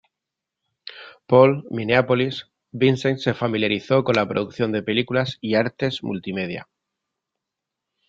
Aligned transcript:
Paul, 1.27 1.63
Minneapolis, 1.69 2.49
Vincent 2.71 3.19
se 3.19 3.35
familiarizó 3.35 4.03
con 4.03 4.15
la 4.15 4.27
producción 4.27 4.71
de 4.71 4.81
películas 4.81 5.37
y 5.41 5.53
artes 5.53 6.01
multimedia. 6.03 6.67